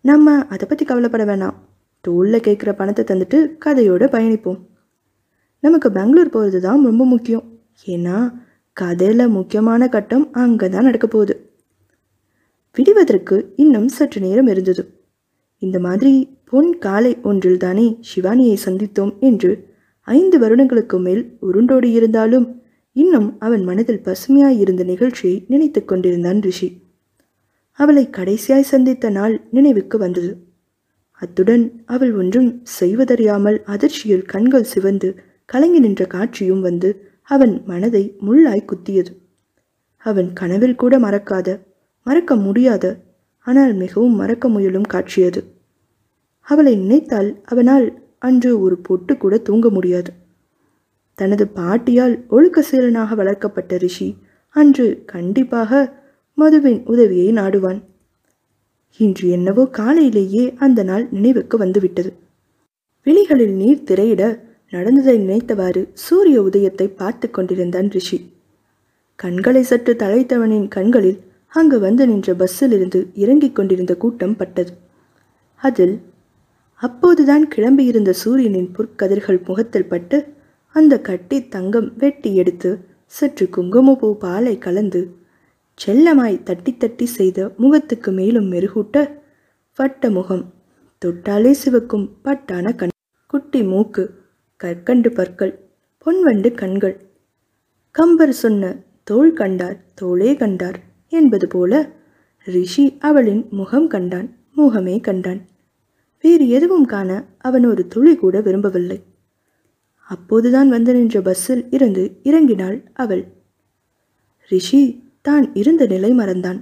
நம்ம 0.04 0.34
அதை 0.52 0.64
பற்றி 0.68 0.84
கவலைப்பட 0.84 1.24
வேணாம். 1.24 1.56
டோலில் 2.04 2.44
கேட்குற 2.46 2.70
பணத்தை 2.80 3.02
தந்துட்டு 3.04 3.38
கதையோடு 3.64 4.06
பயணிப்போம். 4.14 4.58
நமக்கு 5.62 5.88
பெங்களூர் 5.92 6.34
போகிறது 6.34 6.60
தான் 6.60 6.84
ரொம்ப 6.84 7.04
முக்கியம். 7.04 7.46
ஏன்னா 7.86 8.16
கதையில் 8.76 9.34
முக்கியமான 9.36 9.88
கட்டம் 9.88 10.26
அங்கே 10.42 10.66
தான் 10.68 10.86
நடக்க 10.88 11.06
போகுது. 11.06 11.34
விடுவதற்கு 12.76 13.36
இன்னும் 13.56 13.88
சற்று 13.88 14.18
நேரம் 14.26 14.48
இருந்தது. 14.52 14.82
இந்த 15.62 15.78
மாதிரி 15.86 16.12
பொன் 16.50 16.70
காலை 16.78 17.12
ஒன்றில் 17.28 17.62
தானே 17.64 17.86
சிவானியை 18.08 18.56
சந்தித்தோம் 18.66 19.12
என்று 19.28 19.50
ஐந்து 20.08 20.36
வருடங்களுக்கு 20.38 20.96
மேல் 21.06 21.22
உருண்டோடி 21.48 21.90
இருந்தாலும் 21.98 22.46
இன்னும் 22.96 23.28
அவன் 23.38 23.64
மனதில் 23.64 24.04
பசுமையாய் 24.04 24.58
இருந்த 24.58 24.82
நிகழ்ச்சியை 24.84 25.36
நினைத்து 25.48 25.84
கொண்டிருந்தான் 25.84 26.40
ரிஷி. 26.40 26.68
அவளை 27.78 28.04
கடைசியாய் 28.10 28.70
சந்தித்த 28.72 29.10
நாள் 29.10 29.34
நினைவுக்கு 29.50 29.98
வந்தது. 29.98 30.30
அத்துடன் 31.22 31.64
அவள் 31.86 32.12
ஒன்றும் 32.14 32.48
செய்வதறியாமல் 32.80 33.58
அதிர்ச்சியில் 33.64 34.24
கண்கள் 34.24 34.70
சிவந்து 34.72 35.08
கலங்கி 35.44 35.78
நின்ற 35.78 36.04
காட்சியும் 36.06 36.60
வந்து 36.60 36.88
அவன் 37.28 37.54
மனதை 37.64 38.02
முள்ளாய் 38.26 38.68
குத்தியது. 38.72 39.12
அவன் 40.06 40.32
கனவில் 40.32 40.74
கூட 40.74 40.94
மறக்காத 40.98 41.48
மறக்க 42.06 42.32
முடியாத 42.36 42.84
ஆனால் 43.46 43.72
மிகவும் 43.74 44.16
மறக்க 44.16 44.48
முயலும் 44.48 44.88
காட்சியது 44.88 45.40
அவளை 46.46 46.72
நினைத்தால் 46.76 47.30
அவனால் 47.44 47.86
அன்று 48.18 48.50
ஒரு 48.60 48.76
பொட்டு 48.78 49.12
கூட 49.16 49.34
தூங்க 49.38 49.66
முடியாது. 49.70 50.10
தனது 51.18 51.44
பாட்டியால் 51.54 52.14
ஒழுக்க 52.28 52.64
சீலனாக 52.70 53.14
வளர்க்கப்பட்ட 53.14 53.76
ரிஷி 53.76 54.08
அன்று 54.56 55.02
கண்டிப்பாக 55.06 55.70
மதுவின் 56.38 56.80
உதவியை 56.84 57.32
நாடுவான். 57.32 57.82
இன்று 59.00 59.28
என்னவோ 59.28 59.66
காலையிலேயே 59.70 60.54
அந்த 60.58 60.82
நாள் 60.82 61.08
நினைவுக்கு 61.10 61.58
வந்துவிட்டது. 61.58 62.10
விழிகளில் 63.02 63.52
நீர் 63.52 63.82
திரையிட 63.82 64.22
நடந்ததை 64.70 65.16
நினைத்தவாறு 65.18 65.88
சூரிய 65.92 66.42
உதயத்தை 66.42 66.88
பார்த்து 66.88 67.30
கொண்டிருந்தான் 67.30 67.88
ரிஷி. 67.88 68.18
கண்களை 69.16 69.62
சற்று 69.62 69.94
தழைத்தவனின் 69.94 70.68
கண்களில் 70.68 71.20
அங்கு 71.48 71.78
வந்து 71.78 72.06
நின்ற 72.06 72.34
பஸ்ஸிலிருந்து 72.34 73.00
இறங்கிக் 73.14 73.54
கொண்டிருந்த 73.54 73.96
கூட்டம் 73.96 74.36
பட்டது. 74.36 74.72
அதில் 75.60 76.00
அப்போதுதான் 76.74 77.44
கிளம்பியிருந்த 77.54 78.10
சூரியனின் 78.10 78.70
புற்கதிர்கள் 78.76 79.44
முகத்தில் 79.44 79.88
பட்டு 79.88 80.18
அந்த 80.76 80.94
கட்டி 81.00 81.48
தங்கம் 81.48 81.86
வெட்டி 81.96 82.34
எடுத்து 82.34 82.70
சற்று 83.06 83.48
குங்குமப்பூ 83.48 84.08
பாலை 84.16 84.58
கலந்து 84.58 85.00
செல்லமாய் 85.78 86.42
தட்டி 86.42 86.76
தட்டி 86.76 87.06
செய்த 87.06 87.48
முகத்துக்கு 87.56 88.12
மேலும் 88.12 88.52
மெருகூட்ட 88.52 88.96
வட்ட 89.78 90.10
முகம் 90.10 90.44
தொட்டாலே 91.02 91.52
சிவக்கும் 91.62 92.06
பட்டான 92.24 92.74
கண் 92.74 92.94
குட்டி 93.26 93.62
மூக்கு 93.62 94.04
கற்கண்டு 94.60 95.10
பற்கள் 95.12 95.54
பொன்வண்டு 96.06 96.50
கண்கள். 96.54 96.96
கம்பர் 97.90 98.32
சொன்ன 98.32 98.72
தோள் 99.04 99.32
கண்டார் 99.32 99.78
தோளே 99.94 100.30
கண்டார் 100.36 100.78
என்பது 101.12 101.46
போல 101.48 101.72
ரிஷி 102.46 102.86
அவளின் 103.00 103.42
முகம் 103.50 103.88
கண்டான் 103.88 104.28
முகமே 104.56 105.00
கண்டான். 105.00 105.40
வேறு 106.24 106.48
எதுவும் 106.48 106.86
காண 106.86 107.10
அவன் 107.38 107.64
ஒரு 107.66 107.86
துளி 107.86 108.16
கூட 108.16 108.40
விரும்பவில்லை. 108.40 108.98
அப்போதுதான் 110.10 110.68
வந்து 110.68 110.92
நின்ற 110.92 111.20
பஸ்ஸில் 111.20 111.64
இருந்து 111.70 112.02
இறங்கினாள் 112.24 112.76
அவள். 113.02 113.24
ரிஷி 114.50 114.82
தான் 115.20 115.46
இருந்த 115.54 115.82
நிலை 115.86 116.10
மறந்தான். 116.12 116.60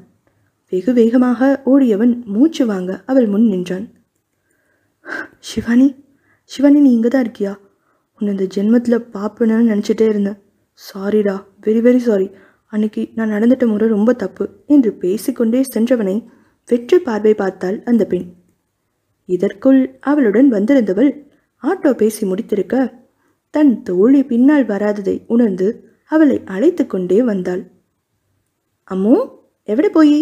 வெகு 0.72 0.92
வேகமாக 0.92 1.48
ஓடியவன் 1.64 2.14
மூச்சு 2.34 2.64
வாங்க 2.66 2.92
அவள் 3.06 3.26
முன் 3.26 3.46
நின்றான். 3.48 3.84
சிவானி 5.40 5.88
சிவானி 6.50 6.78
நீ 6.80 6.90
இங்கே 6.92 7.08
தான் 7.08 7.24
இருக்கியா? 7.26 7.52
உன்னை 8.20 8.30
இந்த 8.34 8.46
ஜென்மத்தில் 8.54 9.06
பார்ப்பேன்னு 9.14 9.70
நினச்சிட்டே 9.72 10.06
இருந்தேன். 10.08 10.38
சாரிடா 10.80 11.36
வெரி 11.66 11.80
வெரி 11.80 12.00
சாரி 12.06 12.28
அன்னைக்கு 12.72 13.02
நான் 13.14 13.32
நடந்துட்ட 13.34 13.64
முறை 13.66 13.86
ரொம்ப 13.88 14.10
தப்பு 14.12 14.44
என்று 14.66 14.90
பேசிக்கொண்டே 15.02 15.60
சென்றவனை 15.74 16.16
வெற்றி 16.68 16.96
பார்வை 16.98 17.34
பார்த்தாள் 17.34 17.76
அந்த 17.84 18.02
பெண். 18.06 18.26
இதற்குள் 19.28 19.80
அவளுடன் 20.00 20.48
வந்திருந்தவள் 20.48 21.10
ஆட்டோ 21.62 21.90
பேசி 21.92 22.22
முடித்திருக்க 22.26 22.76
தன் 23.54 23.72
தோழி 23.82 24.20
பின்னால் 24.24 24.64
வராததை 24.64 25.16
உணர்ந்து 25.26 25.68
அவளை 26.10 26.36
அழைத்து 26.44 26.84
கொண்டே 26.86 27.18
வந்தாள். 27.22 27.62
அம்மோ 28.88 29.16
எവിടെ 29.68 29.88
போயி? 29.88 30.20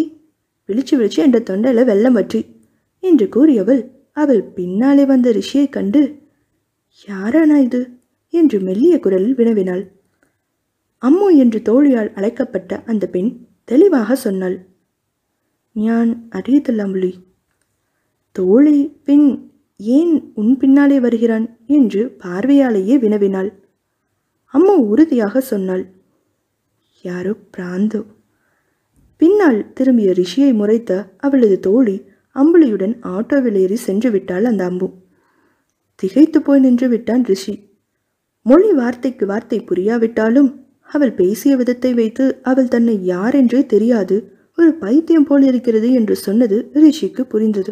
விழிச்சு 0.69 0.93
விழிச்சு 0.97 1.19
என்ற 1.25 1.39
தொண்டையில் 1.39 1.85
வெள்ளம் 1.85 2.13
வற்றி 2.13 2.41
என்று 3.03 3.25
கூறியவள். 3.35 3.81
அவள் 4.13 4.43
பின்னாலே 4.55 5.03
வந்த 5.05 5.27
ரிஷியை 5.31 5.65
கண்டு 5.69 6.01
யாரானா 7.07 7.57
இது? 7.57 7.81
என்று 8.33 8.57
மெல்லிய 8.59 8.95
குரலில் 8.99 9.35
வினவினாள். 9.35 9.83
அம்மு 11.03 11.27
என்று 11.37 11.59
தோழியால் 11.69 12.11
அழைக்கப்பட்ட 12.13 12.81
அந்த 12.85 13.07
பெண் 13.07 13.31
தெளிவாக 13.63 14.15
சொன்னாள். 14.15 14.57
ஞான் 15.75 16.11
அறியதில்லாம்புலி 16.31 17.11
தோழி 18.35 18.77
பின் 19.03 19.27
ஏன் 19.79 20.13
உன் 20.33 20.53
பின்னாலே 20.57 20.97
வருகிறான்? 20.99 21.45
என்று 21.73 22.01
பார்வையாலேயே 22.23 22.95
வினவினாள். 22.97 23.51
அம்மா 24.53 24.75
உறுதியாக 24.91 25.41
சொன்னாள். 25.41 25.83
யாரோ 27.05 27.33
பிராந்தோ? 27.55 28.01
பின்னால் 29.21 29.59
திரும்பிய 29.73 30.11
ரிஷியை 30.11 30.51
முறைத்த 30.59 30.91
அவளது 31.17 31.57
தோழி 31.59 31.95
அம்புலியுடன் 32.35 32.95
ஆட்டோவில் 33.15 33.57
ஏறி 33.63 33.77
சென்று 33.87 34.09
விட்டாள் 34.11 34.45
அந்த 34.45 34.63
அம்பு. 34.65 34.87
திகைத்து 35.99 36.39
போய் 36.41 36.59
நின்று 36.59 36.87
விட்டான் 36.89 37.23
ரிஷி. 37.23 37.53
மொழி 38.45 38.69
வார்த்தைக்கு 38.71 39.25
வார்த்தை 39.25 39.59
புரியாவிட்டாலும் 39.69 40.49
அவள் 40.89 41.13
பேசிய 41.13 41.53
விதத்தை 41.55 41.91
வைத்து 41.93 42.25
அவள் 42.43 42.71
தன்னை 42.73 42.95
யாரென்றே 43.11 43.61
தெரியாது 43.65 44.15
ஒரு 44.57 44.71
பைத்தியம் 44.73 45.27
போல் 45.29 45.45
இருக்கிறது 45.49 45.87
என்று 45.91 46.15
சொன்னது 46.15 46.57
ரிஷிக்கு 46.75 47.23
புரிந்தது. 47.23 47.71